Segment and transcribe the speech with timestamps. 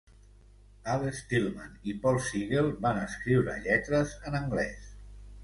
[0.93, 4.91] Al Stillman i Paul Siegel van escriure lletres en anglès.